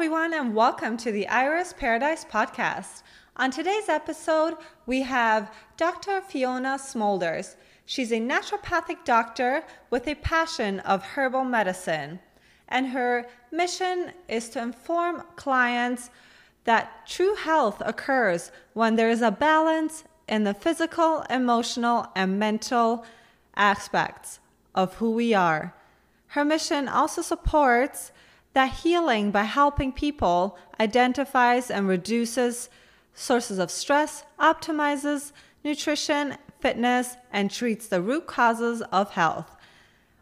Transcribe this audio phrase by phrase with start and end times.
[0.00, 3.02] everyone, and welcome to the Iris Paradise podcast.
[3.36, 4.54] On today's episode,
[4.86, 6.22] we have Dr.
[6.22, 7.56] Fiona Smolders.
[7.84, 12.18] She's a naturopathic doctor with a passion of herbal medicine,
[12.66, 16.08] and her mission is to inform clients
[16.64, 23.04] that true health occurs when there is a balance in the physical, emotional, and mental
[23.54, 24.40] aspects
[24.74, 25.74] of who we are.
[26.28, 28.12] Her mission also supports
[28.52, 32.68] that healing by helping people identifies and reduces
[33.14, 35.32] sources of stress, optimizes
[35.64, 39.56] nutrition, fitness, and treats the root causes of health.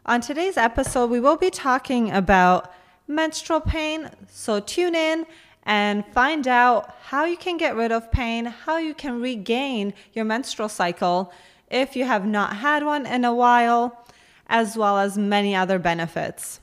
[0.05, 2.71] On today's episode, we will be talking about
[3.07, 5.25] menstrual pain, so tune in
[5.63, 10.25] and find out how you can get rid of pain, how you can regain your
[10.25, 11.31] menstrual cycle
[11.69, 14.05] if you have not had one in a while,
[14.47, 16.59] as well as many other benefits.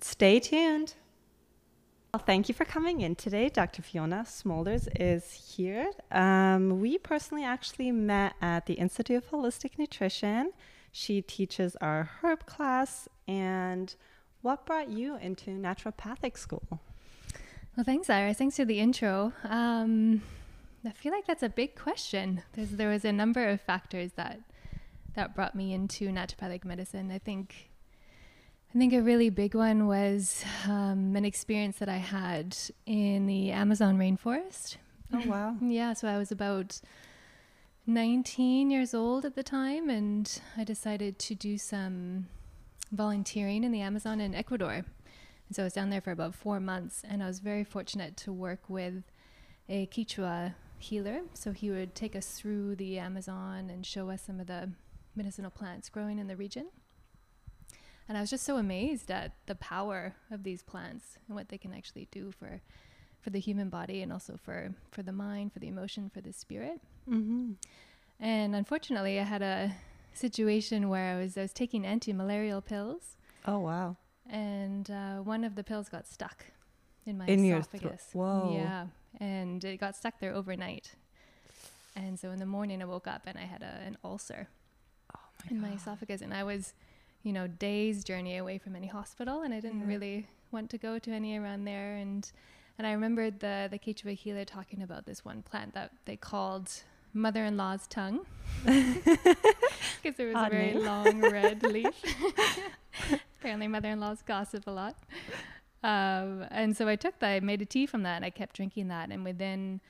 [0.00, 0.94] Stay tuned.
[2.16, 3.50] Well, thank you for coming in today.
[3.50, 3.82] Dr.
[3.82, 5.90] Fiona Smolders is here.
[6.10, 10.52] Um, we personally actually met at the Institute of Holistic Nutrition.
[10.92, 13.06] She teaches our herb class.
[13.28, 13.94] And
[14.40, 16.80] what brought you into naturopathic school?
[17.76, 18.38] Well, thanks, Iris.
[18.38, 19.34] Thanks for the intro.
[19.44, 20.22] Um,
[20.86, 22.40] I feel like that's a big question.
[22.54, 24.40] There's, there was a number of factors that
[25.16, 27.10] that brought me into naturopathic medicine.
[27.10, 27.68] I think
[28.74, 33.50] I think a really big one was um, an experience that I had in the
[33.50, 34.76] Amazon rainforest.
[35.12, 35.56] Oh, wow.
[35.62, 36.80] yeah, so I was about
[37.86, 42.26] 19 years old at the time, and I decided to do some
[42.92, 44.72] volunteering in the Amazon in Ecuador.
[44.72, 48.16] And so I was down there for about four months, and I was very fortunate
[48.18, 49.04] to work with
[49.68, 51.20] a Quechua healer.
[51.34, 54.70] So he would take us through the Amazon and show us some of the
[55.14, 56.66] medicinal plants growing in the region.
[58.08, 61.58] And I was just so amazed at the power of these plants and what they
[61.58, 62.60] can actually do for
[63.20, 66.32] for the human body and also for for the mind, for the emotion, for the
[66.32, 66.80] spirit.
[67.10, 67.52] Mm-hmm.
[68.20, 69.74] And unfortunately, I had a
[70.12, 73.16] situation where I was I was taking anti-malarial pills.
[73.44, 73.96] Oh wow!
[74.28, 76.46] And uh, one of the pills got stuck
[77.04, 78.10] in my in esophagus.
[78.14, 78.54] Your Whoa!
[78.54, 78.86] Yeah,
[79.18, 80.92] and it got stuck there overnight.
[81.96, 84.48] And so in the morning, I woke up and I had a, an ulcer
[85.16, 85.68] oh my in God.
[85.68, 86.74] my esophagus, and I was
[87.26, 89.88] you know, days journey away from any hospital, and I didn't yeah.
[89.88, 91.96] really want to go to any around there.
[91.96, 92.30] And
[92.78, 96.70] and I remembered the the Quechua healer talking about this one plant that they called
[97.12, 98.20] mother-in-law's tongue
[98.64, 100.84] because it was Odd a very name.
[100.84, 102.00] long red leaf.
[103.40, 104.96] Apparently, mother-in-laws gossip a lot.
[105.82, 108.54] Um, and so I took that, I made a tea from that, and I kept
[108.54, 109.10] drinking that.
[109.10, 109.80] And within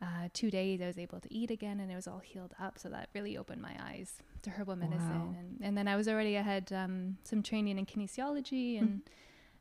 [0.00, 2.78] uh, two days, I was able to eat again, and it was all healed up.
[2.78, 5.10] So that really opened my eyes to herbal medicine.
[5.10, 5.34] Wow.
[5.38, 9.02] And, and then I was already, I had um, some training in kinesiology, and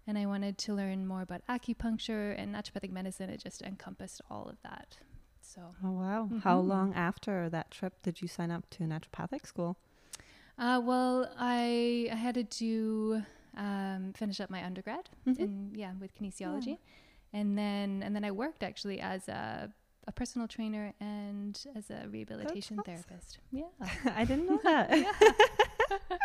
[0.09, 3.29] and I wanted to learn more about acupuncture and naturopathic medicine.
[3.29, 4.97] It just encompassed all of that.
[5.41, 6.29] So, Oh wow!
[6.43, 6.67] How Mhm.
[6.67, 9.77] long after that trip did you sign up to naturopathic school?
[10.59, 13.23] uh, well, I I had to do
[13.55, 15.39] um, finish up my undergrad Mhm.
[15.39, 16.77] in yeah with kinesiology,
[17.33, 19.71] and then and then I worked actually as a
[20.07, 22.93] a personal trainer and as a rehabilitation awesome.
[22.93, 23.39] therapist.
[23.51, 23.65] Yeah.
[24.15, 24.89] I didn't know that.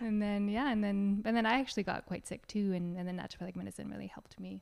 [0.00, 3.06] and then yeah, and then and then I actually got quite sick too, and and
[3.06, 4.60] then naturopathic medicine really helped me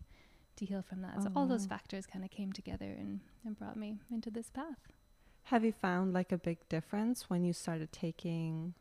[0.57, 1.23] to heal from that.
[1.23, 1.69] So Oh, all those oh.
[1.69, 4.93] factors kind of came together and and brought me into this path.
[5.45, 8.75] Have you found like a big difference when you started taking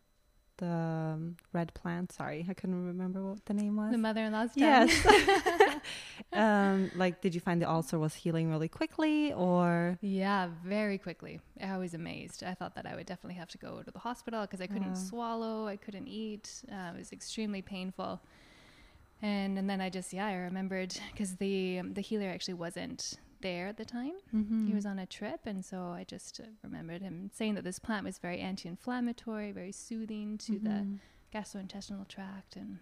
[0.62, 2.14] the um, red plant?
[2.14, 3.92] Sorry, I couldn't remember what the name was.
[3.92, 4.62] The mother-in-law's tongue.
[4.62, 5.06] Yes.
[6.34, 11.42] um, like, did you find the ulcer was healing really quickly, or Yeah, very quickly.
[11.62, 12.44] I was amazed.
[12.44, 14.96] I thought that I would definitely have to go to the hospital because I couldn't
[14.96, 15.10] Wow.
[15.10, 16.64] swallow, I couldn't eat.
[16.72, 18.22] Uh, it was extremely painful.
[19.22, 23.68] And and then I just yeah, I remembered because the the healer actually wasn't there
[23.68, 24.14] at the time.
[24.34, 24.68] Mm-hmm.
[24.68, 27.80] He was on a trip, and so I just uh, remembered him saying that this
[27.80, 30.66] plant was very anti-inflammatory, very soothing to Mm-hmm.
[30.66, 32.80] the gastrointestinal tract, and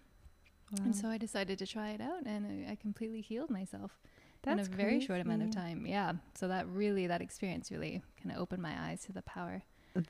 [0.83, 3.97] and so I decided to try it out, and I, I completely healed myself
[4.44, 5.85] that's in a very short amount of time.
[5.85, 6.13] Yeah.
[6.35, 9.63] So that really, that experience really kind of opened my eyes to the power.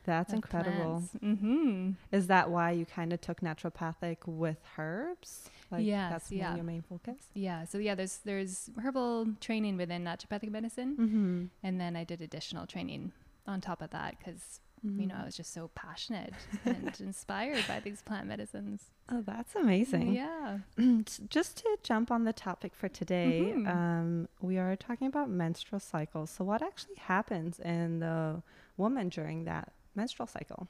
[0.03, 1.03] That's incredible.
[1.23, 1.91] Mm-hmm.
[2.11, 5.49] Is that why you kind of took naturopathic with herbs?
[5.77, 6.55] Yes, that's yeah.
[6.55, 7.17] your main focus.
[7.33, 7.65] Yeah.
[7.65, 11.45] So yeah, there's there's herbal training within naturopathic medicine, Mm-hmm.
[11.63, 13.11] and then I did additional training
[13.47, 15.01] on top of that because Mm-hmm.
[15.01, 16.31] you know I was just so passionate
[16.63, 18.81] and inspired by these plant medicines.
[19.11, 20.13] Oh, that's amazing.
[20.13, 20.59] Yeah.
[21.29, 23.67] Just to jump on the topic for today, Mhm.
[23.67, 26.29] um, we are talking about menstrual cycles.
[26.29, 28.41] So, what actually happens in the
[28.79, 30.67] woman during that menstrual cycle?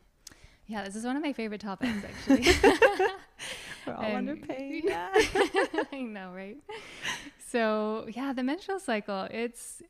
[0.65, 0.83] Yeah.
[0.83, 2.45] This is one of my favorite topics actually.
[3.87, 4.81] We're all under And- pain.
[4.83, 5.09] Yeah.
[5.93, 6.57] I know, right?
[7.47, 9.27] so yeah, the menstrual cycle.
[9.31, 9.81] It's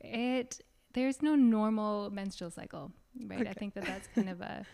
[0.00, 0.60] it.
[0.92, 2.92] There's no normal menstrual cycle,
[3.26, 3.40] right?
[3.40, 3.50] Okay.
[3.50, 4.64] I think that that's kind of a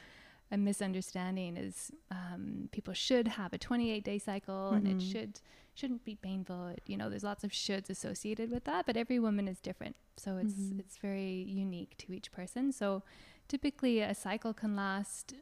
[0.53, 1.57] a misunderstanding.
[1.57, 5.13] Is um, people should have a 28 day cycle, and it Mhm.
[5.13, 5.41] should
[5.81, 6.75] shouldn't be painful.
[6.87, 10.37] You know, there's lots of shoulds associated with that, but every woman is different, so
[10.37, 10.79] it's Mhm.
[10.81, 11.33] it's very
[11.65, 12.73] unique to each person.
[12.73, 13.03] So
[13.49, 15.35] typically, a cycle can last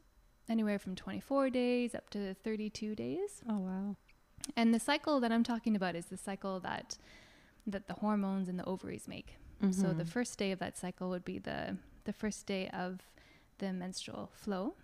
[0.49, 3.43] anywhere from 24 days up to 32 days.
[3.49, 3.97] Oh wow.
[4.57, 6.97] And the cycle that I'm talking about is the cycle that
[7.67, 9.37] that the hormones and the ovaries make.
[9.73, 10.09] So the Mhm.
[10.17, 12.93] first day of that cycle would be the the first day of
[13.59, 14.77] the menstrual flow.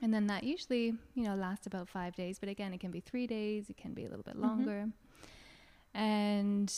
[0.00, 3.00] And then that usually, you know, lasts about 5 days, but again, it can be
[3.00, 4.42] 3 days, it can be a little bit Mhm.
[4.42, 4.88] longer.
[5.94, 6.72] And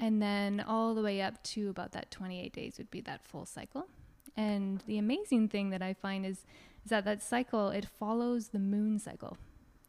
[0.00, 3.44] and then all the way up to about that 28 days would be that full
[3.46, 3.88] cycle.
[4.36, 6.44] And the amazing thing that I find is
[6.84, 9.36] is that that cycle it follows the moon cycle.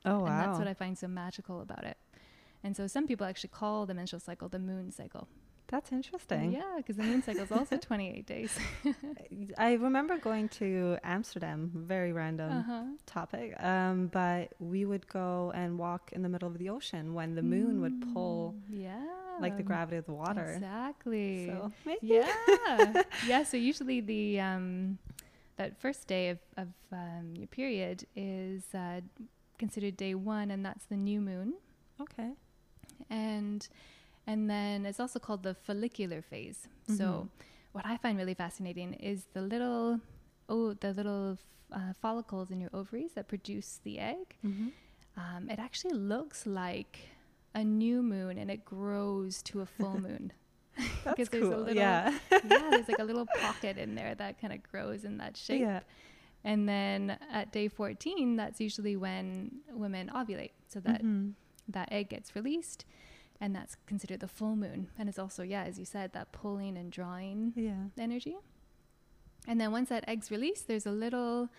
[0.05, 0.25] oh wow.
[0.27, 1.97] And that's what I find so magical about it.
[2.63, 5.27] And so some people actually call the menstrual cycle the moon cycle.
[5.69, 6.51] That's interesting.
[6.51, 8.57] Yeah, because the moon cycle is also 28 days.
[9.57, 12.83] I remember going to Amsterdam, very random uh-huh.
[13.05, 13.53] topic.
[13.61, 17.43] Um, but we would go and walk in the middle of the ocean when the
[17.43, 19.05] moon would pull Mm, Yeah.
[19.39, 20.53] like the gravity of the water.
[20.53, 21.45] Exactly.
[21.45, 21.99] So maybe.
[22.01, 23.03] Yeah.
[23.27, 23.43] yeah.
[23.43, 24.97] So usually the um,
[25.57, 29.01] that first day of, of um, your period is uh,
[29.59, 31.53] considered day one, and that's the new moon.
[32.01, 32.31] Okay.
[33.09, 33.67] and
[34.31, 36.59] and then it's also called the follicular phase.
[36.99, 37.29] So Mhm.
[37.75, 39.99] what I find really fascinating is the little
[40.53, 41.37] oh the little
[41.79, 44.27] uh, follicles in your ovaries that produce the egg.
[44.43, 44.69] Mm-hmm.
[45.23, 46.95] Um, it actually looks like
[47.53, 50.31] a new moon, and it grows to a full moon.
[51.05, 51.39] Because cool.
[51.41, 52.17] there's a little- yeah.
[52.31, 55.61] yeah, there's like a little pocket in there that kind of grows in that shape.
[55.61, 55.81] Yeah.
[56.51, 57.01] And then
[57.39, 60.53] at day 14, that's usually when women ovulate.
[60.71, 61.33] So that Mhm.
[61.67, 62.85] that egg gets released
[63.41, 66.77] and that's considered the full moon and it's also yeah as you said that pulling
[66.77, 67.83] and drawing Yeah.
[67.97, 68.35] energy
[69.47, 71.49] and then once that egg's released there's a little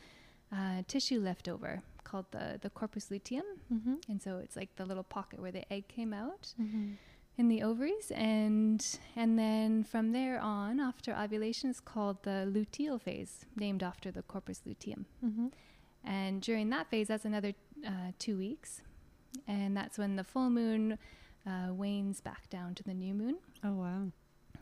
[0.52, 3.94] uh, tissue left over called the, the corpus luteum Mm-hmm.
[4.08, 6.92] and so it's like the little pocket where the egg came out Mm-hmm.
[7.38, 13.00] in the ovaries and and then from there on after ovulation is called the luteal
[13.00, 15.46] phase named after the corpus luteum Mm-hmm.
[16.04, 17.52] and during that phase, that's another
[17.86, 18.82] uh, two weeks.
[19.46, 20.98] And that's when the full moon
[21.46, 23.36] uh, wanes back down to the new moon.
[23.64, 24.02] Oh wow.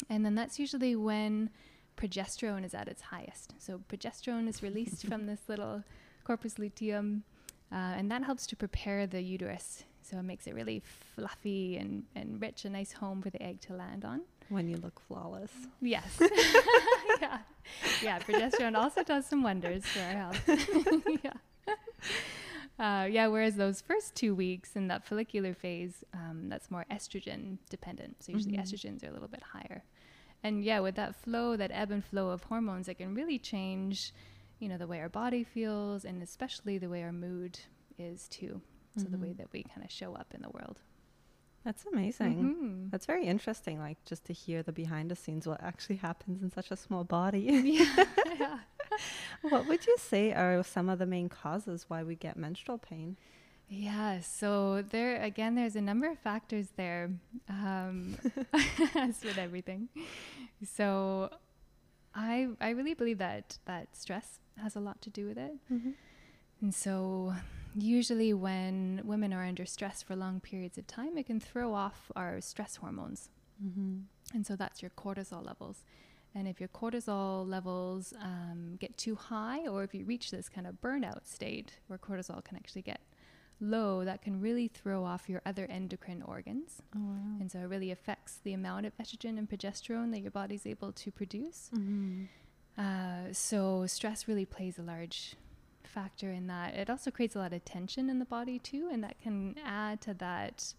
[0.09, 1.51] And then that's usually when
[1.97, 3.55] progesterone is at its highest.
[3.59, 5.83] So progesterone is released from this little
[6.25, 7.25] corpus luteum,
[7.73, 9.85] uh, and that helps to prepare the uterus.
[10.03, 10.83] So it makes it really
[11.15, 14.23] fluffy and, and rich, a nice home for the egg to land on.
[14.49, 15.53] When you look flawless.
[15.83, 16.19] Yes.
[17.21, 17.39] yeah.
[18.03, 18.19] Yeah.
[18.21, 20.49] Progesterone also does some wonders for our health.
[21.23, 21.75] yeah.
[22.79, 23.27] Uh, yeah.
[23.27, 28.23] Whereas those first two weeks in that follicular phase, um, that's more estrogen dependent.
[28.23, 28.63] So usually Mhm.
[28.63, 29.83] estrogens are a little bit higher.
[30.45, 34.13] And yeah, with that flow, that ebb and flow of hormones, it can really change,
[34.61, 37.59] you know, the way our body feels and especially the way our mood
[37.99, 38.63] is too.
[38.97, 39.37] So the way Mhm.
[39.39, 40.81] that we kind of show up in the world.
[41.65, 42.55] That's amazing.
[42.55, 42.91] Mhm.
[42.93, 46.51] That's very interesting, like just to hear the behind the scenes, what actually happens in
[46.51, 47.41] such a small body.
[47.65, 48.05] yeah.
[48.39, 48.61] yeah.
[49.43, 53.17] what would you say are some of the main causes why we get menstrual pain?
[53.71, 57.11] Yeah, so there again, there's a number of factors there,
[57.51, 58.17] um,
[58.97, 59.89] as with everything.
[60.65, 61.31] So,
[62.15, 65.91] I I really believe that that stress has a lot to do with it, Mm-hmm.
[66.63, 67.35] and so
[67.79, 72.11] usually when women are under stress for long periods of time, it can throw off
[72.17, 73.29] our stress hormones,
[73.63, 73.99] Mm-hmm.
[74.35, 75.85] and so that's your cortisol levels.
[76.35, 80.67] And if your cortisol levels um, get too high, or if you reach this kind
[80.67, 83.01] of burnout state where cortisol can actually get
[83.61, 86.83] low, that can really throw off your other endocrine organs.
[86.95, 87.37] Oh wow.
[87.41, 90.93] And so it really affects the amount of estrogen and progesterone that your body's able
[90.93, 91.71] to produce.
[91.75, 92.25] Mm-hmm.
[92.77, 95.35] Uh, so stress really plays a large
[95.83, 96.75] factor in that.
[96.75, 100.01] It also creates a lot of tension in the body too, and that can add
[100.03, 100.75] to that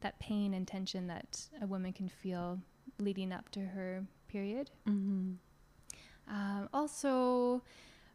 [0.00, 2.60] that pain and tension that a woman can feel
[2.98, 4.70] leading up to her period.
[4.86, 5.32] Mm-hmm.
[6.34, 7.62] Um, also,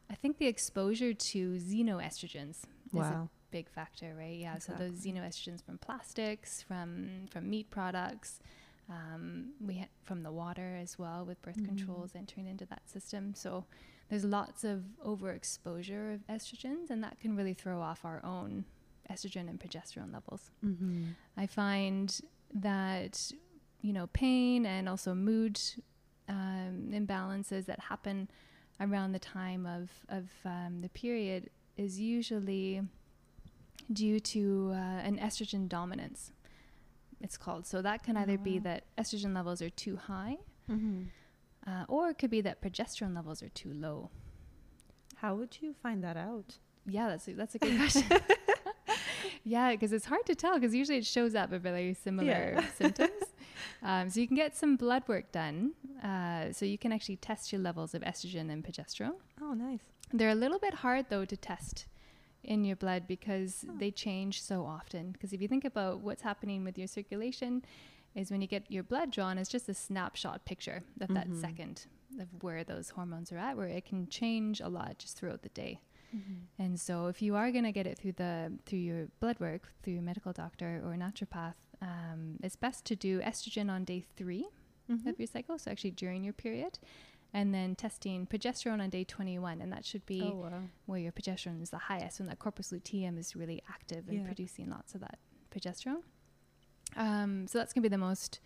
[0.10, 2.50] I think the exposure to xenoestrogens
[2.94, 4.38] is a big factor, right?
[4.38, 4.60] Yeah.
[4.60, 8.40] So those xenoestrogens from plastics, from from meat products,
[8.90, 11.66] um, we ha- from the water as well, with birth Mhm.
[11.66, 13.34] controls entering into that system.
[13.34, 13.66] So
[14.10, 18.66] there's lots of overexposure of estrogens, and that can really throw off our own
[19.10, 20.52] estrogen and progesterone levels.
[20.64, 21.12] Mm-hmm.
[21.36, 22.22] I find
[22.54, 23.32] that
[23.82, 25.60] you know pain and also mood
[26.30, 28.30] um, imbalances that happen
[28.80, 32.82] around the time of of um, the period is usually
[33.92, 34.78] due to uh,
[35.08, 36.32] an estrogen dominance.
[37.22, 37.66] it's called.
[37.66, 38.64] So that can either be Oh.
[38.64, 40.38] that estrogen levels are too high,
[40.70, 41.04] Mm-hmm.
[41.70, 44.10] uh, or it could be that progesterone levels are too low.
[45.16, 46.58] How would you find that out?
[46.86, 48.04] Yeah, that's a, that's a good question.
[49.44, 52.66] yeah, because it's hard to tell because usually it shows up with very similar Yeah.
[52.78, 53.24] symptoms.
[53.82, 55.72] Um, so you can get some blood work done.
[56.04, 59.16] Uh, so you can actually test your levels of estrogen and progesterone.
[59.42, 59.84] Oh, nice.
[60.12, 61.86] They're a little bit hard though to test
[62.44, 63.74] in your blood because Oh.
[63.78, 65.12] they change so often.
[65.14, 67.64] Because if you think about what's happening with your circulation,
[68.16, 71.40] is when you get your blood drawn, it's just a snapshot picture of that Mhm.
[71.42, 71.88] second
[72.20, 75.50] of where those hormones are at, where it can change a lot just throughout the
[75.50, 75.80] day.
[76.60, 79.74] And so, if you are going to get it through the through your blood work,
[79.82, 84.46] through your medical doctor or naturopath, um, it's best to do estrogen on day 3
[84.90, 85.08] Mhm.
[85.08, 86.80] of your cycle, so actually during your period,
[87.34, 90.64] and then testing progesterone on day 21, and that should be Oh, wow.
[90.86, 94.26] where your progesterone is the highest, when that corpus luteum is really active and Yeah.
[94.26, 95.20] producing lots of that
[95.52, 96.04] progesterone.
[96.96, 98.40] Um, so that's going to be the most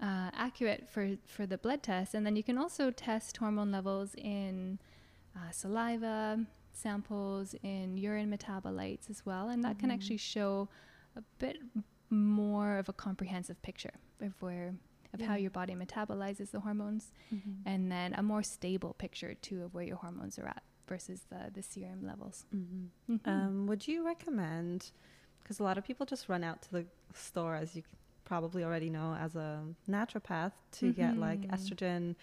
[0.00, 2.14] uh, accurate for, for the blood test.
[2.14, 4.80] And then you can also test hormone levels in
[5.36, 9.48] uh, saliva samples, in urine metabolites as well.
[9.48, 9.94] And that can Mhm.
[9.94, 10.68] actually show
[11.14, 11.58] a bit
[12.10, 14.74] more of a comprehensive picture of where
[15.14, 17.54] of how your body metabolizes the hormones Mhm.
[17.64, 21.50] and then a more stable picture too of where your hormones are at versus the,
[21.52, 22.44] the serum levels.
[22.54, 22.88] Mhm.
[23.08, 23.26] Mhm.
[23.26, 24.90] Um, would you recommend?
[25.42, 27.82] Because a lot of people just run out to the store, as you
[28.24, 31.50] probably already know, as a naturopath, to get like Mhm.
[31.56, 32.16] estrogen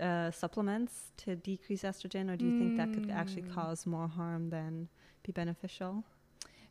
[0.00, 3.52] uh, supplements to decrease estrogen, or do you think that could actually Mm.
[3.54, 4.88] cause more harm than
[5.22, 6.02] be beneficial?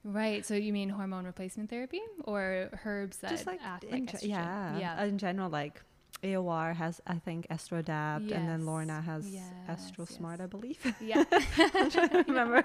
[0.03, 0.45] Right.
[0.45, 4.23] So you mean hormone replacement therapy or herbs that just like, act in like ge-
[4.23, 5.03] yeah, Yeah.
[5.03, 5.81] in general, like.
[6.23, 10.43] AOR has, I think, Estroadapt, and then Lorna has Yes, Estro Smart, yes.
[10.45, 10.95] I believe.
[11.01, 11.25] yeah.
[11.73, 12.63] I'm trying to remember.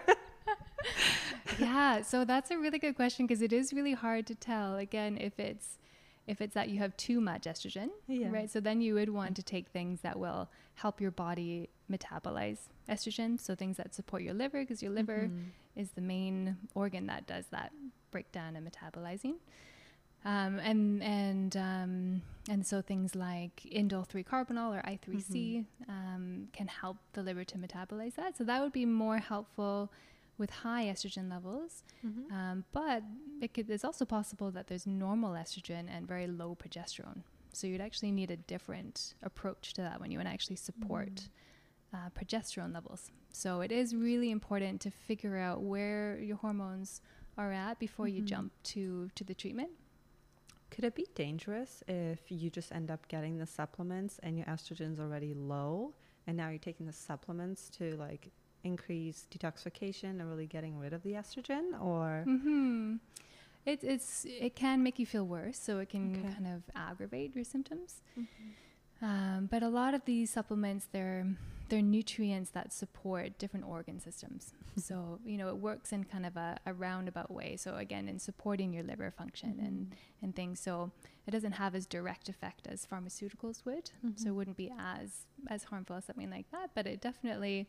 [1.58, 2.02] yeah.
[2.02, 4.76] So that's a really good question because it is really hard to tell.
[4.76, 5.78] Again, if it's
[6.26, 8.28] if it's that you have too much estrogen, Yeah.
[8.30, 8.50] right?
[8.50, 13.40] So then you would want to take things that will help your body metabolize estrogen.
[13.40, 15.46] So things that support your liver because your liver Mhm.
[15.78, 17.72] Is the main organ that does that
[18.10, 19.36] breakdown and metabolizing.
[20.24, 25.64] Um, and and um, and so things like indole three carbinol or I 3 C
[25.88, 28.36] um, can help the liver to metabolize that.
[28.36, 29.92] So that would be more helpful
[30.36, 31.84] with high estrogen levels.
[32.04, 32.32] Mhm.
[32.32, 33.02] Um, but
[33.40, 37.22] it could, it's also possible that there's normal estrogen and very low progesterone.
[37.52, 41.28] So you'd actually need a different approach to that when you want to actually support
[41.92, 43.10] uh, progesterone levels.
[43.32, 47.00] So it is really important to figure out where your hormones
[47.36, 48.26] are at before you Mhm.
[48.26, 49.70] jump to to the treatment.
[50.70, 55.00] Could it be dangerous if you just end up getting the supplements and your estrogen's
[55.00, 55.94] already low,
[56.26, 58.30] and now you're taking the supplements to like
[58.64, 61.80] increase detoxification and really getting rid of the estrogen?
[61.80, 62.96] Or hmm
[63.64, 66.32] It, it's it can make you feel worse, so it can Okay.
[66.34, 68.02] kind of aggravate your symptoms.
[69.00, 71.26] Um, but a lot of these supplements, they're
[71.68, 74.52] they're nutrients that support different organ systems.
[74.70, 74.80] Mm-hmm.
[74.80, 77.56] so you know it works in kind of a, a roundabout way.
[77.56, 80.24] So again, in supporting your liver function and mm-hmm.
[80.24, 80.60] and things.
[80.60, 80.90] So
[81.26, 83.88] it doesn't have as direct effect as pharmaceuticals would.
[83.88, 84.28] So mm-hmm.
[84.28, 86.70] it wouldn't be as as harmful as something like that.
[86.74, 87.68] But it definitely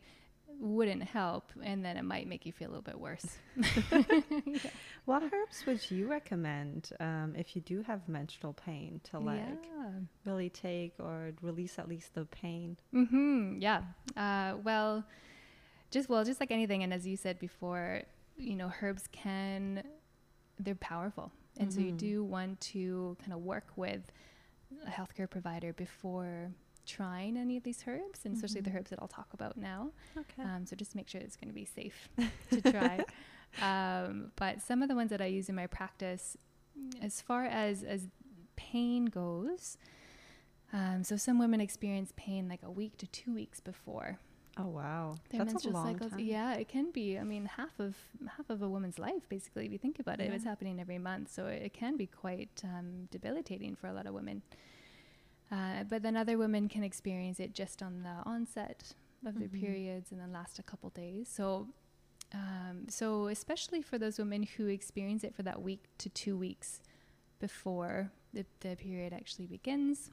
[0.58, 3.26] wouldn't help, and then it might make you feel a little bit worse.
[5.04, 9.90] what herbs would you recommend um, if you do have menstrual pain to like yeah.
[10.24, 12.76] really take or release at least the pain?
[12.94, 13.58] Mm-hmm.
[13.60, 13.82] Yeah.
[14.16, 15.04] Uh, well,
[15.90, 18.02] just well, just like anything, and as you said before,
[18.36, 19.82] you know, herbs can
[20.58, 21.98] they're powerful, and so you Mhm.
[21.98, 24.12] do want to kind of work with
[24.86, 26.50] a healthcare provider before
[26.86, 28.76] trying any of these herbs, and especially the Mhm.
[28.78, 29.90] herbs that I'll talk about now.
[30.16, 30.42] Okay.
[30.42, 32.08] Um, so just make sure it's going to be safe
[32.50, 33.04] to try.
[33.62, 36.36] um, but some of the ones that I use in my practice,
[37.02, 38.08] as far as as
[38.56, 39.76] pain goes,
[40.72, 44.18] um, so some women experience pain like a week to two weeks before
[44.56, 46.10] oh wow, their that's a menstrual long cycles.
[46.12, 46.20] time.
[46.20, 47.18] Yeah, it can be.
[47.18, 47.96] I mean, half of
[48.36, 51.30] half of a woman's life, basically, if you think about it, it's happening every month.
[51.32, 54.42] So it, it can be quite um, debilitating for a lot of women.
[55.50, 58.94] Uh, but then other women can experience it just on the onset
[59.26, 59.60] of their Mhm.
[59.60, 61.28] periods and then last a couple days.
[61.28, 61.68] So,
[62.32, 66.80] um, so especially for those women who experience it for that week to two weeks
[67.40, 70.10] before the, the period actually begins,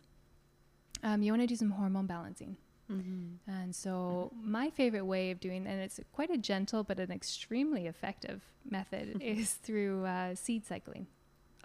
[1.03, 2.57] um, you want to do some hormone balancing.
[2.91, 3.49] Mm-hmm.
[3.51, 7.85] And so, my favorite way of doing, and it's quite a gentle but an extremely
[7.85, 11.05] effective method, is through uh, seed cycling.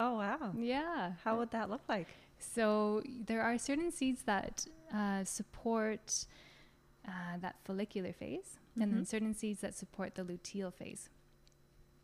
[0.01, 1.13] Oh wow, Yeah.
[1.23, 2.09] how would that look like?
[2.43, 6.27] So there are certain seeds that uh, support
[7.09, 9.07] uh, that follicular phase, and then Mhm.
[9.07, 11.09] certain seeds that support the luteal phase.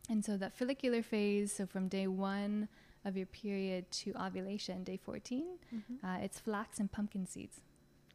[0.09, 2.67] And so that follicular phase, so from day one
[3.05, 6.05] of your period to ovulation, day 14, Mm-hmm.
[6.05, 7.61] uh, it's flax and pumpkin seeds.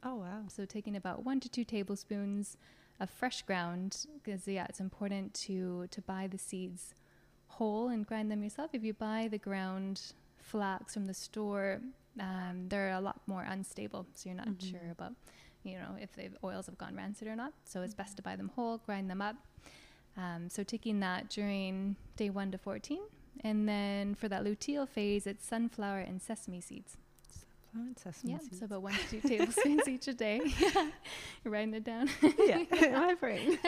[0.03, 0.43] Oh wow.
[0.47, 2.57] So taking about one to two tablespoons
[2.99, 6.93] of fresh ground, because yeah, it's important to to buy the seeds
[7.47, 8.71] whole and grind them yourself.
[8.75, 11.81] If you buy the ground flax from the store,
[12.19, 14.71] um, they're a lot more unstable, so you're not Mhm.
[14.71, 15.13] sure about
[15.63, 17.53] you know if the oils have gone rancid or not.
[17.65, 19.35] So it's best to buy them whole, grind them up.
[20.17, 23.01] Um, so taking that during day one to fourteen,
[23.41, 26.95] and then for that luteal phase, it's sunflower and sesame seeds.
[27.73, 28.59] Sunflower and sesame Yeah, seeds.
[28.59, 30.39] so about one to two tablespoons each a day.
[31.43, 32.09] You're writing it down.
[32.39, 33.59] yeah, my brain.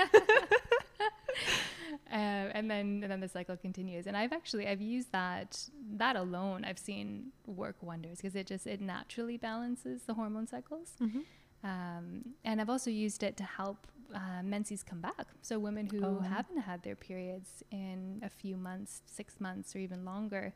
[2.12, 4.08] Uh, and then and then the cycle continues.
[4.08, 6.64] And I've actually I've used that that alone.
[6.66, 10.94] I've seen work wonders because it just it naturally balances the hormone cycles.
[11.02, 11.20] Mm-hmm.
[11.64, 15.28] Um, and I've also used it to help uh, menses come back.
[15.42, 19.80] So women who Oh, haven't had their periods in a few months, six months, or
[19.80, 20.54] even longer,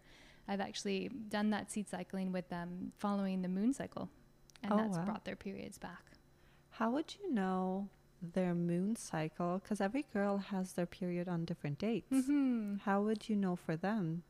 [0.47, 4.09] I've actually done that seed cycling with them following the moon cycle,
[4.63, 5.05] and Oh, that's wow.
[5.05, 6.03] brought their periods back.
[6.69, 7.89] How would you know
[8.21, 9.59] their moon cycle?
[9.63, 12.11] Because every girl has their period on different dates.
[12.11, 12.77] Mm-hmm.
[12.85, 14.23] How would you know for them?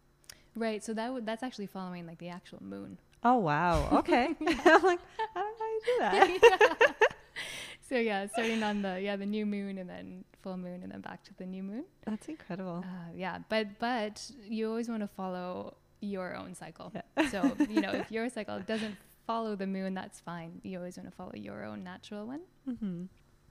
[0.55, 0.83] Right.
[0.83, 2.98] So that would that's actually following like the actual moon.
[3.24, 3.88] Oh wow.
[4.00, 4.36] Okay.
[4.39, 5.00] I'm like,
[5.36, 6.95] I don't know how you do that.
[7.89, 11.01] so yeah, starting on the yeah the new moon and then full moon and then
[11.01, 11.86] back to the new moon.
[12.05, 12.83] That's incredible.
[12.86, 16.91] Uh, yeah, but but you always want to follow your own cycle.
[16.93, 17.29] Yeah.
[17.29, 20.60] So you know if your cycle doesn't follow the moon, that's fine.
[20.63, 22.41] You always want to follow your own natural one.
[22.67, 23.03] Mm-hmm.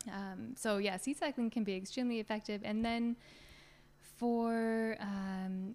[0.09, 3.17] Um, so yeah, seed cycling can be extremely effective, and then
[4.19, 5.75] for um,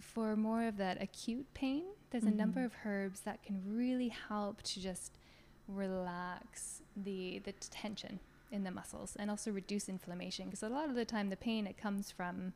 [0.00, 2.64] for more of that acute pain, there's a number Mhm.
[2.66, 5.18] of herbs that can really help to just
[5.66, 10.94] relax the the tension in the muscles and also reduce inflammation because a lot of
[10.94, 12.54] the time the pain it comes from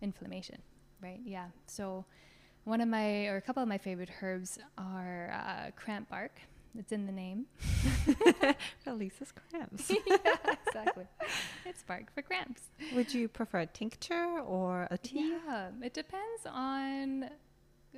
[0.00, 0.62] inflammation,
[1.02, 1.20] right?
[1.24, 1.48] Yeah.
[1.66, 2.04] So
[2.64, 6.40] one of my or a couple of my favorite herbs are uh, cramp bark.
[6.78, 7.46] It's in the name.
[8.86, 9.90] Releases cramps.
[10.06, 10.16] yeah,
[10.66, 11.04] exactly.
[11.66, 12.62] It's bark for cramps.
[12.94, 15.36] Would you prefer a tincture or a tea?
[15.46, 17.30] Yeah, it depends on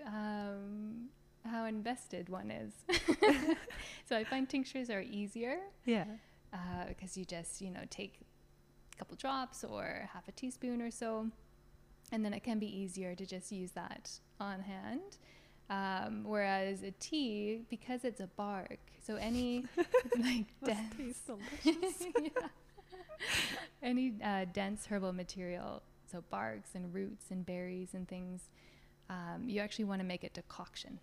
[0.06, 1.08] um,
[1.44, 2.72] how invested one is.
[4.08, 6.04] so I find tinctures are easier Yeah.
[6.88, 8.20] because you just you know take
[8.94, 11.28] a couple drops or half a teaspoon or so,
[12.12, 14.10] and then it can be easier to just use that
[14.40, 15.18] on hand.
[15.68, 19.64] Um, whereas a tea, because it's a bark, so any
[20.18, 21.20] like dense
[21.64, 22.30] yeah.
[23.82, 28.48] Any uh, dense herbal material, so barks and roots and berries and things,
[29.08, 30.98] um, you actually want to make a decoction.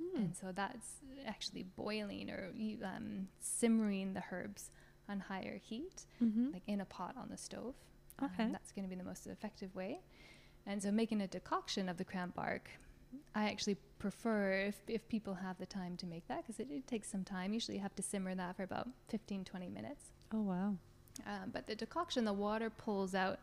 [0.00, 0.16] Hmm.
[0.16, 0.86] And so that's
[1.26, 2.50] actually boiling or
[2.84, 4.70] um, simmering the herbs
[5.08, 6.52] on higher heat, Mm-hmm.
[6.52, 7.74] like in a pot on the stove.
[8.22, 8.44] Okay.
[8.44, 10.00] Um, that's going to be the most effective way.
[10.66, 12.70] And so making a decoction of the cramp bark,
[13.34, 16.86] I actually prefer if, if people have the time to make that because it, it
[16.86, 17.52] takes some time.
[17.52, 20.06] Usually you have to simmer that for about 15, 20 minutes.
[20.32, 20.74] oh wow.
[21.26, 23.40] Um, but the decoction, the water pulls out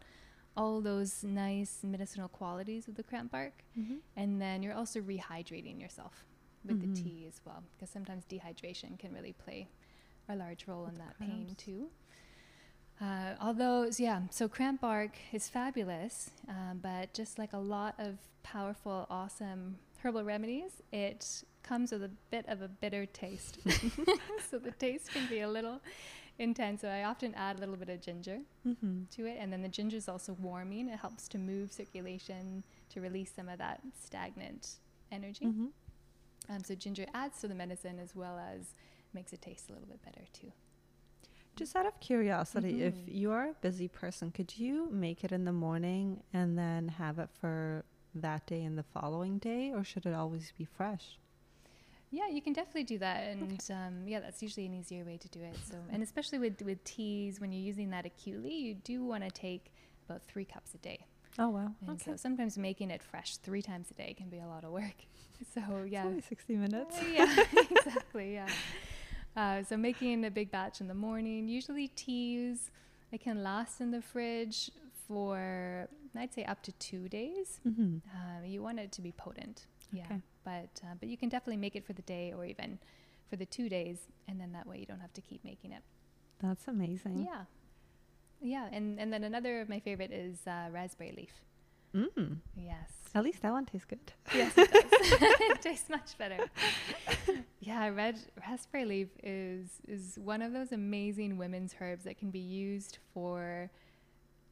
[0.56, 3.54] all those nice medicinal qualities of the cramp bark.
[3.78, 3.98] Mm-hmm.
[4.16, 6.26] And then you're also rehydrating yourself
[6.66, 6.96] with Mhm.
[6.96, 9.68] the tea as well, because sometimes dehydration can really play
[10.28, 11.90] a large role in that pain too.
[13.00, 18.18] Uh, although, yeah, so cramp bark is fabulous, um, but just like a lot of
[18.44, 23.60] powerful, awesome herbal remedies, it comes with a bit of a bitter taste.
[24.50, 25.80] so the taste can be a little
[26.40, 26.82] intense.
[26.82, 29.04] So I often add a little bit of ginger Mm-hmm.
[29.12, 29.38] to it.
[29.40, 30.88] And then the ginger is also warming.
[30.90, 34.76] It helps to move circulation, to release some of that stagnant
[35.12, 35.46] energy.
[35.46, 35.66] Mm-hmm.
[36.50, 38.74] Um, so ginger adds to the medicine as well as
[39.14, 40.52] makes it taste a little bit better too.
[41.58, 43.04] Just out of curiosity, if Mhm.
[43.08, 47.18] you are a busy person, could you make it in the morning and then have
[47.20, 51.18] it for that day and the following day, or should it always be fresh?
[52.12, 55.28] Yeah, you can definitely do that, and um, yeah, that's usually an easier way to
[55.30, 55.58] do it.
[55.64, 59.32] So, and especially with with teas, when you're using that acutely, you do want to
[59.32, 59.74] take
[60.08, 61.06] about three cups a day.
[61.40, 61.72] Oh wow.
[61.88, 64.72] And so sometimes making it fresh three times a day can be a lot of
[64.72, 64.96] work.
[65.54, 66.98] So It's yeah, only 60 minutes.
[67.00, 67.36] Uh, yeah,
[67.72, 68.34] exactly.
[68.34, 68.48] Yeah.
[69.38, 71.48] Uh, so making a big batch in the morning.
[71.48, 72.72] Usually teas,
[73.12, 74.72] it can last in the fridge
[75.08, 77.60] for I'd say up to two days.
[77.66, 77.84] Mm-hmm.
[77.84, 79.68] Um, you want it to be potent.
[79.94, 80.06] Yeah.
[80.06, 80.22] Okay.
[80.44, 82.80] But uh, but you can definitely make it for the day or even
[83.30, 85.84] for the two days, and then that way you don't have to keep making it.
[86.40, 87.28] That's amazing.
[87.30, 87.44] Yeah.
[88.40, 91.32] Yeah, and, and then another of my favorite is uh, raspberry leaf.
[91.98, 92.38] Mm.
[92.56, 92.92] Yes.
[93.16, 94.00] At least that one tastes good.
[94.36, 94.84] Yes, it does.
[94.92, 96.38] it tastes much better.
[97.60, 102.40] Yeah, red raspberry leaf is is one of those amazing women's herbs that can be
[102.40, 103.70] used for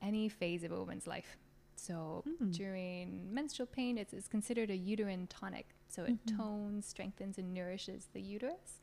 [0.01, 1.37] any phase of a woman's life.
[1.77, 2.51] So Mm.
[2.53, 5.67] during menstrual pain, it's, it's considered a uterine tonic.
[5.87, 6.37] So it Mhm.
[6.37, 8.81] tones, strengthens, and nourishes the uterus.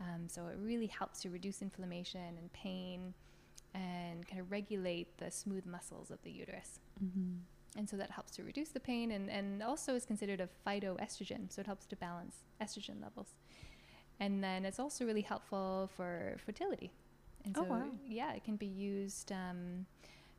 [0.00, 3.14] Um, so it really helps to reduce inflammation and pain
[3.72, 6.78] and kind of regulate the smooth muscles of the uterus.
[7.02, 7.38] Mm-hmm.
[7.76, 11.52] And so that helps to reduce the pain and, and also is considered a phytoestrogen.
[11.52, 13.34] So it helps to balance estrogen levels.
[14.20, 16.92] And then it's also really helpful for fertility.
[17.44, 17.82] And Oh, so, wow.
[18.06, 19.86] yeah, it can be used um,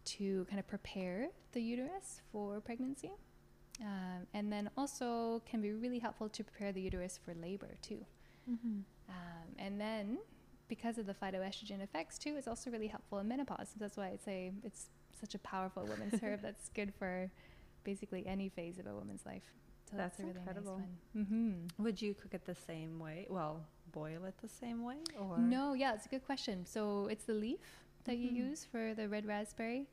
[0.06, 3.12] to kind of prepare the uterus for pregnancy.
[3.82, 8.06] Um, and then also can be really helpful to prepare the uterus for labor too.
[8.50, 8.80] Mm-hmm.
[9.10, 10.20] Um, and then
[10.68, 13.74] because of the phytoestrogen effects too, it's also really helpful in menopause.
[13.78, 14.88] That's why i'd say it's
[15.20, 17.30] such a powerful women's herb that's good for
[17.84, 19.44] basically any phase of a woman's life.
[19.90, 20.78] So that's, That's a really incredible.
[20.80, 21.26] nice one.
[21.78, 21.84] Mm-hmm.
[21.84, 23.28] Would you cook it the same way?
[23.30, 26.66] Well, boil it the same way, or No, yeah, it's a good question.
[26.66, 27.60] So it's the leaf
[28.06, 28.22] that Mhm.
[28.24, 29.88] you use for the red raspberry.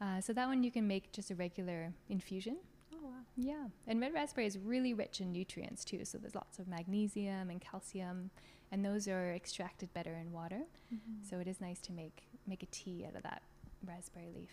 [0.00, 2.58] Uh, so that one you can make just a regular infusion.
[2.94, 3.10] Oh, wow.
[3.36, 6.04] Yeah, and red raspberry is really rich in nutrients too.
[6.04, 8.30] So there's lots of magnesium and calcium,
[8.70, 10.62] and those are extracted better in water.
[10.92, 11.22] Mm-hmm.
[11.28, 13.42] So it is nice to make make a tea out of that
[13.86, 14.50] raspberry leaf.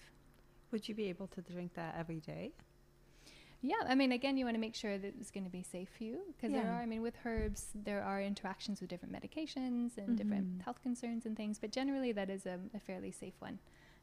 [0.72, 2.54] Would you be able to drink that every day?
[3.64, 5.90] Yeah, I mean, again, you want to make sure that it's going to be safe
[5.96, 9.98] for you because there are, I mean, with herbs, there are interactions with different medications
[9.98, 10.62] and different Mhm.
[10.64, 13.60] health concerns and things, but generally that is a, a fairly safe one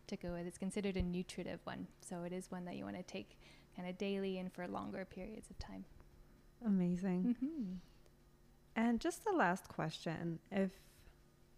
[0.06, 0.46] to go with.
[0.46, 3.36] It's considered a nutritive one, so it is one that you want to take
[3.74, 5.84] kind of daily and for longer periods of time.
[6.64, 7.34] Amazing.
[7.34, 7.74] Mm-hmm.
[8.76, 10.70] And just the last question if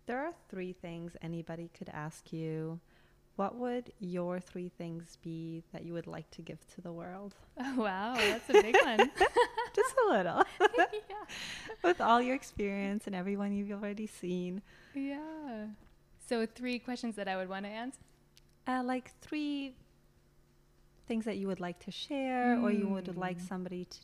[0.07, 2.81] there are three things anybody could ask you,
[3.41, 7.35] what would your three things be that you would like to give to the world?
[7.59, 8.99] Oh, wow, that's a big one.
[9.75, 10.43] Just a little.
[10.79, 11.25] yeah.
[11.83, 14.61] With all your experience and everyone you've already seen.
[14.95, 15.69] Yeah.
[16.29, 17.99] So, three questions that I would want to answer.
[18.67, 19.75] Uh, like three
[21.07, 23.49] things that you would like to share or you would like Mm.
[23.49, 23.99] somebody to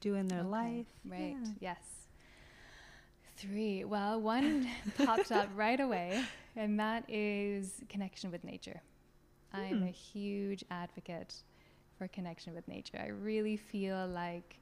[0.00, 0.86] do in their Okay, life.
[1.04, 1.36] Right.
[1.40, 1.52] Yeah.
[1.60, 1.99] Yes.
[3.40, 3.84] Three.
[3.84, 6.22] Well, one popped up right away,
[6.56, 8.82] and that is connection with nature.
[9.52, 9.88] I'm Hmm.
[9.88, 11.34] a huge advocate
[11.96, 12.98] for connection with nature.
[13.02, 14.58] I really feel like,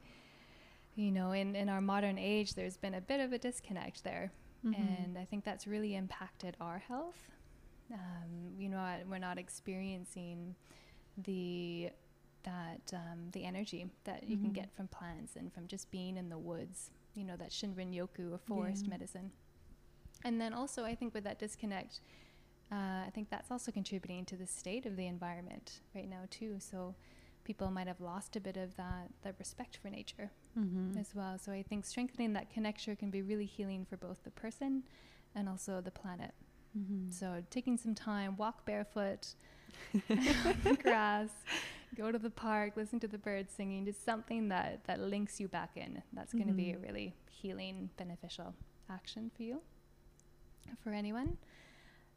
[0.95, 4.31] you know, in, in our modern age, there's been a bit of a disconnect there.
[4.65, 4.73] Mhm.
[4.75, 7.29] And I think that's really impacted our health.
[7.93, 10.55] Um, you know, we're not experiencing
[11.17, 11.89] the
[12.43, 14.53] that um, the energy that you can Mhm.
[14.53, 16.91] get from plants and from just being in the woods.
[17.15, 18.91] You know, that Shinrin Yoku or forest Yeah.
[18.91, 19.31] medicine.
[20.23, 22.01] And then also, I think with that disconnect,
[22.71, 22.75] uh,
[23.07, 26.57] I think that's also contributing to the state of the environment right now too.
[26.59, 26.95] So
[27.43, 30.97] people might have lost a bit of that that respect for nature Mhm.
[30.99, 31.37] as well.
[31.39, 34.83] So I think strengthening that connection can be really healing for both the person
[35.35, 36.33] and also the planet.
[36.77, 37.11] Mhm.
[37.11, 39.33] So taking some time, walk barefoot
[40.83, 41.29] grass,
[41.95, 45.47] go to the park, listen to the birds singing, just something that, that links you
[45.47, 46.01] back in.
[46.13, 46.83] That's going to be a Mhm.
[46.83, 48.53] really healing, beneficial
[48.89, 49.61] action for you,
[50.83, 51.37] for anyone.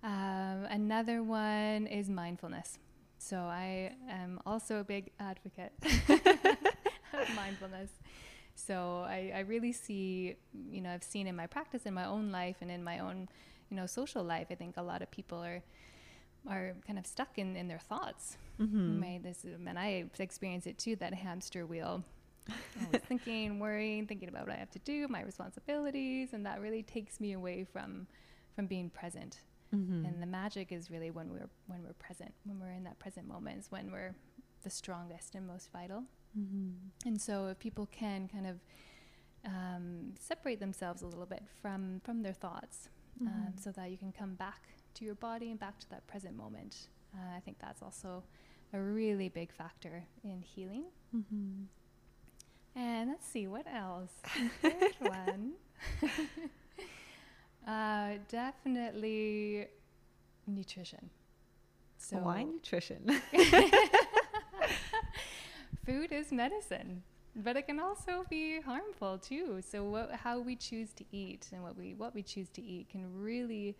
[0.02, 2.78] Um, another one is mindfulness.
[3.18, 5.72] So I am also a big advocate
[7.14, 7.90] of mindfulness.
[8.54, 10.37] So I, I really see,
[10.70, 13.28] you know, I've seen in my practice, in my own life, and in my own,
[13.70, 14.48] you know, social life.
[14.50, 15.62] I think a lot of people are
[16.48, 18.37] are kind of stuck in, in their thoughts.
[18.59, 19.00] Mhm.
[19.02, 19.22] Right?
[19.22, 20.96] This and I experience it too.
[20.96, 22.05] That hamster wheel.
[22.85, 26.83] Always thinking, worrying, thinking about what I have to do, my responsibilities, and that really
[26.83, 28.07] takes me away from
[28.55, 29.40] from being present.
[29.72, 30.07] Mhm.
[30.07, 33.26] And the magic is really when we're when we're present, when we're in that present
[33.28, 34.14] moment, is when we're
[34.62, 36.05] the strongest and most vital.
[36.38, 36.74] Mhm.
[37.07, 38.61] And so, if people can kind of
[39.44, 42.88] um, separate themselves a little bit from from their thoughts,
[43.20, 43.61] um, Mhm.
[43.61, 46.88] so that you can come back to your body and back to that present moment,
[47.14, 48.22] uh, I think that's also
[48.72, 50.85] a really big factor in healing.
[51.14, 51.66] Mhm.
[52.74, 54.12] And let's see what else.
[54.62, 55.52] Third one,
[57.66, 59.66] uh, definitely
[60.46, 61.11] nutrition.
[61.98, 63.09] So Why nutrition?
[65.87, 67.02] food is medicine,
[67.37, 69.61] but it can also be harmful too.
[69.68, 72.88] So what, how we choose to eat and what we what we choose to eat
[72.88, 73.76] can really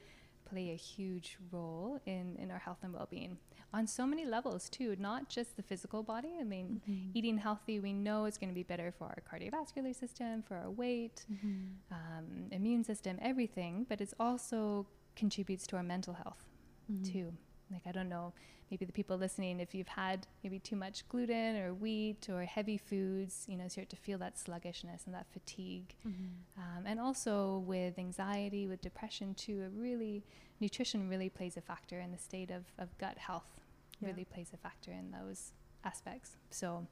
[0.53, 3.39] play a huge role in, in our health and well-being
[3.73, 7.11] on so many levels too not just the physical body i mean Mhm.
[7.19, 10.71] eating healthy we know it's going to be better for our cardiovascular system for our
[10.83, 11.77] weight Mhm.
[11.97, 12.27] um,
[12.59, 14.87] immune system everything but it's also
[15.23, 16.43] contributes to our mental health
[16.91, 17.05] Mhm.
[17.13, 17.29] too.
[17.71, 18.27] Like I don't know,
[18.73, 22.79] maybe the people listening, if you've had maybe too much gluten or wheat or heavy
[22.79, 25.95] foods, you know, start to feel that sluggishness and that fatigue.
[26.07, 26.31] Mhm.
[26.57, 30.25] Um, and also with anxiety, with depression too, it really
[30.59, 33.61] nutrition really plays a factor in the state of, of gut health.
[34.01, 34.09] Yeah.
[34.09, 35.53] Really plays a factor in those
[35.85, 36.39] aspects.
[36.51, 36.87] So,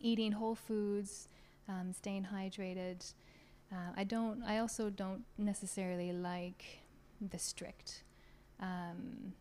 [0.00, 1.28] eating whole foods,
[1.68, 3.12] um, staying hydrated.
[3.72, 4.44] Uh, I don't.
[4.44, 6.84] I also don't necessarily like
[7.20, 8.04] the strict
[8.60, 9.34] um,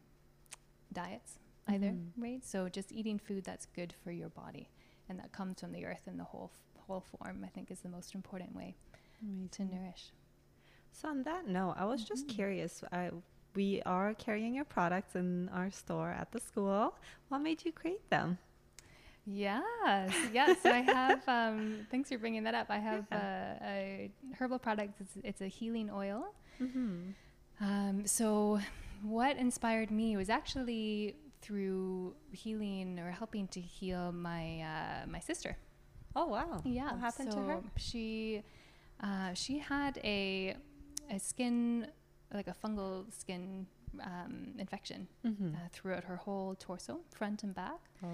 [0.91, 1.37] diets
[1.67, 2.11] either, Mhm.
[2.17, 2.43] right?
[2.43, 4.69] So just eating food that's good for your body
[5.09, 7.43] and that comes from the earth in the whole f- whole form.
[7.43, 8.75] I think is the most important way
[9.51, 10.11] to nourish.
[10.91, 12.35] So on that note, I was just Mhm.
[12.35, 12.83] curious.
[12.91, 13.11] I,
[13.55, 16.95] we are carrying your products in our store at the school.
[17.29, 18.37] What made you create them?
[19.25, 20.59] Yes, yes.
[20.61, 21.23] So I have.
[21.27, 22.67] Um, thanks for bringing that up.
[22.69, 24.99] I have uh, a herbal product.
[24.99, 26.33] It's, it's a healing oil.
[26.59, 27.11] Mm-hmm.
[27.61, 28.59] Um, so,
[29.01, 35.51] what inspired me was actually through healing or helping to heal my uh, my sister.
[36.15, 36.61] Oh wow!
[36.63, 36.91] Yeah.
[36.91, 37.59] What happened to so her?
[37.77, 38.41] She
[39.07, 40.55] uh, she had a
[41.15, 41.87] a skin
[42.33, 43.67] like a fungal skin
[44.09, 45.49] um, infection Mm-hmm.
[45.55, 47.81] uh, throughout her whole torso, front and back.
[48.03, 48.07] oh.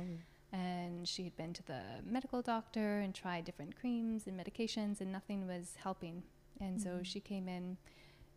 [0.52, 5.10] and she had been to the medical doctor and tried different creams and medications and
[5.12, 6.24] nothing was helping
[6.60, 7.06] and so Mhm.
[7.12, 7.78] she came in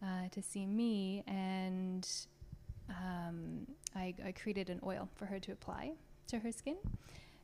[0.07, 2.07] uh, to see me and
[2.89, 5.93] um, I, I created an oil for her to apply
[6.29, 6.77] to her skin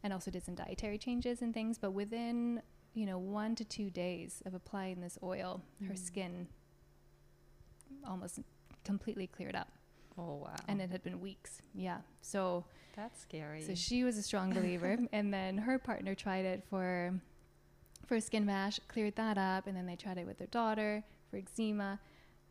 [0.02, 2.62] and also did some dietary changes and things but within
[2.94, 5.98] you know one to two days of applying this oil her Mm.
[5.98, 6.48] skin
[8.06, 8.40] almost
[8.84, 9.68] completely cleared up
[10.20, 10.56] Oh wow!
[10.66, 12.64] and it had been weeks yeah so
[12.96, 13.62] that's scary.
[13.62, 17.14] so she was a strong believer, and then her partner tried it for
[18.06, 21.36] for skin rash, cleared that up, and then they tried it with their daughter for
[21.36, 22.00] eczema,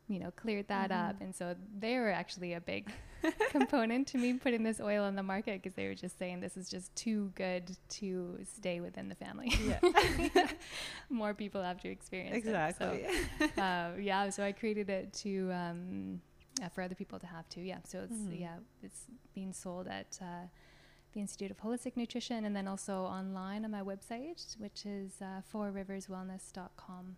[0.07, 1.21] you know, cleared that up, Mhm.
[1.21, 2.89] and so they were actually a big
[3.49, 6.55] component to me putting this oil on the market because they were just saying this
[6.55, 9.51] is just too good to stay within the family.
[9.65, 9.79] yeah,
[11.09, 13.05] More people have to experience exactly.
[13.05, 13.51] it.
[13.55, 15.51] So, uh, yeah, so I created it to.
[15.51, 16.21] Um,
[16.63, 17.77] uh, for other people to have too, yeah.
[17.83, 18.39] So it's Mhm.
[18.39, 20.47] yeah, it's being sold at uh,
[21.13, 25.41] the Institute of Holistic Nutrition, and then also online on my website, which is uh,
[25.53, 27.15] fourriverswellness.com.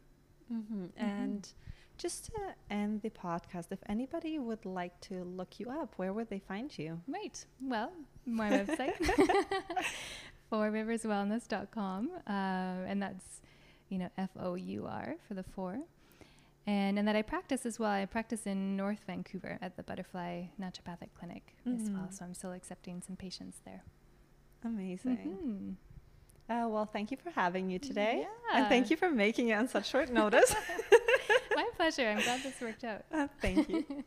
[0.52, 0.86] mm-hmm.
[0.98, 1.54] And
[2.00, 2.32] just to
[2.72, 6.76] end the podcast, if anybody would like to look you up, where would they find
[6.78, 7.00] you?
[7.08, 7.46] Right.
[7.62, 7.92] Well,
[8.26, 8.96] my website,
[10.52, 13.42] fourriverswellness.com, uh, and that's
[13.90, 15.80] you know F O U R for the four.
[16.68, 17.90] And, and that I practice as well.
[17.90, 22.04] I practice in North Vancouver at the Butterfly Naturopathic Clinic as well.
[22.04, 22.14] Mhm.
[22.14, 23.84] So I'm still accepting some patients there.
[24.64, 25.18] Amazing.
[25.18, 25.76] Mhm.
[26.50, 28.58] Uh, well, thank you for having me today, Yeah.
[28.58, 30.56] and thank you for making it on such short notice.
[31.56, 32.08] My pleasure.
[32.08, 33.04] I'm glad this worked out.
[33.14, 33.86] uh, thank you.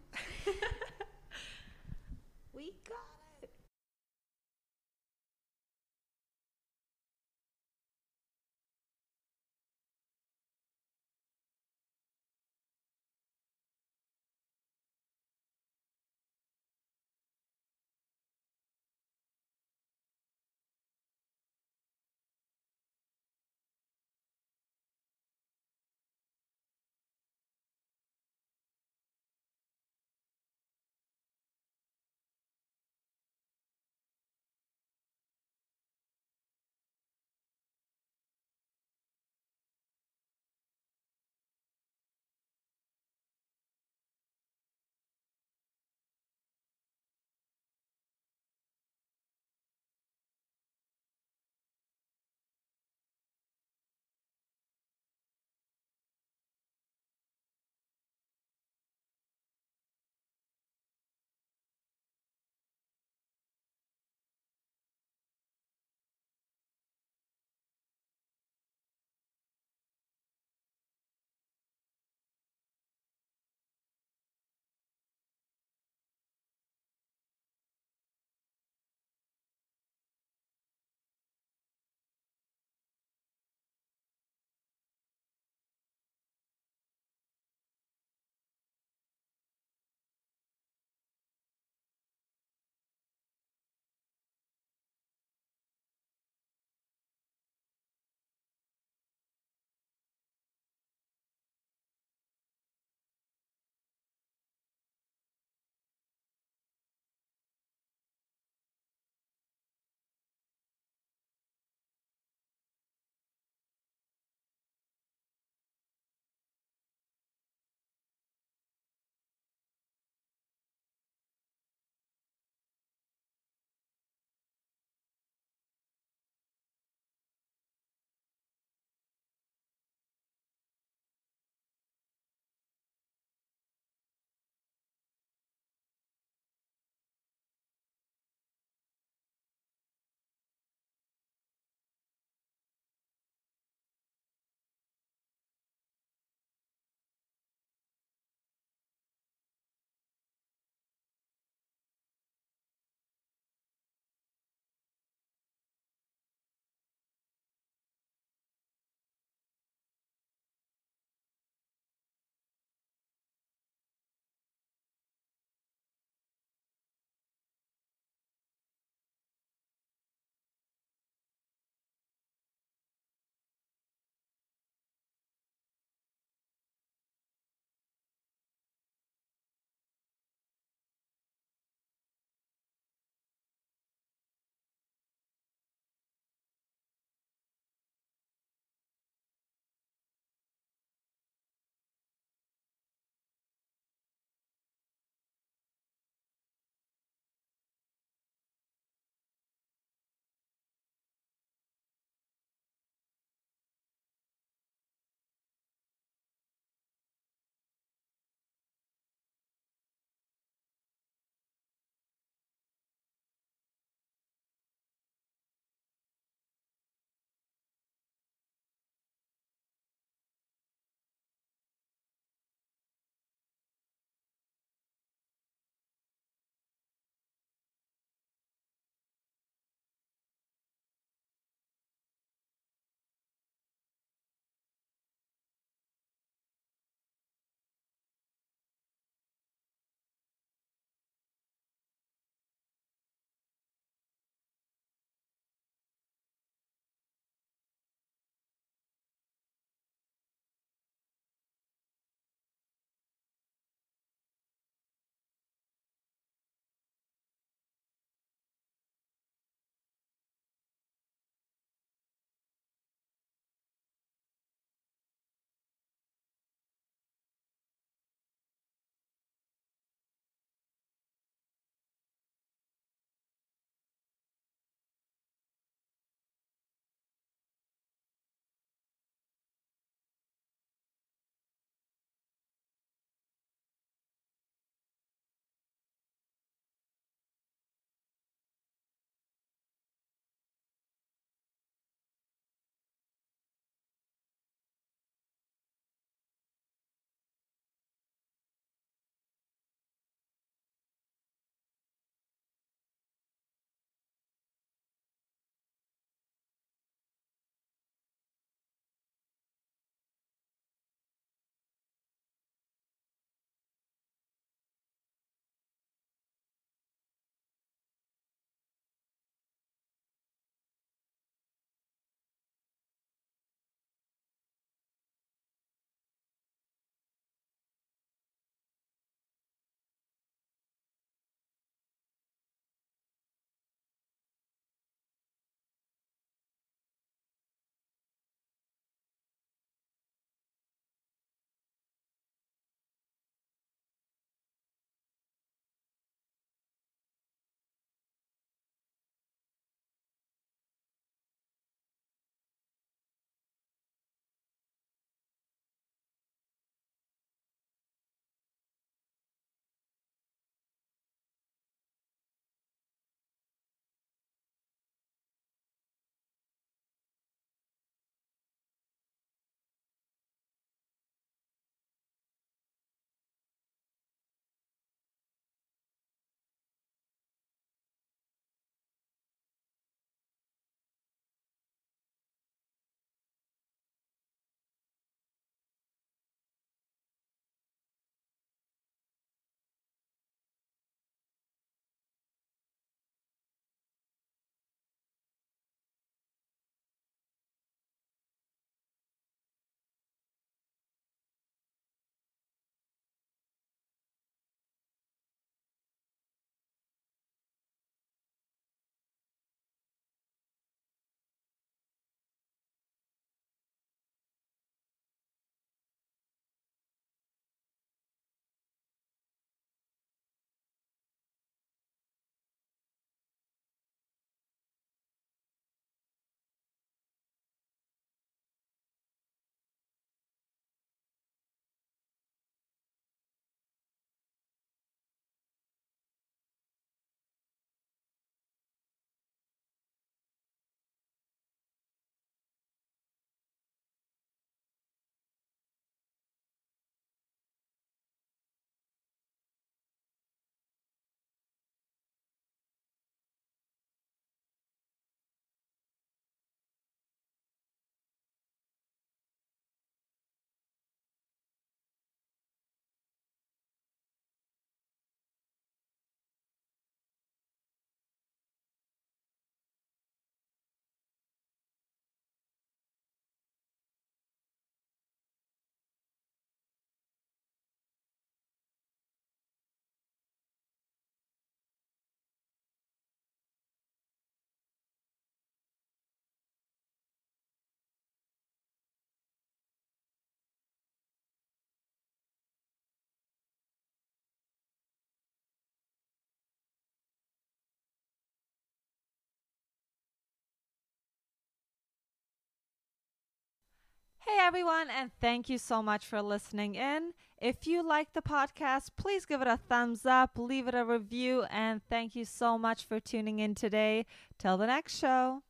[504.24, 507.12] Hey everyone, and thank you so much for listening in.
[507.40, 511.42] If you like the podcast, please give it a thumbs up, leave it a review,
[511.50, 514.06] and thank you so much for tuning in today.
[514.38, 515.42] Till the next show.